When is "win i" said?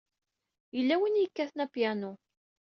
0.99-1.21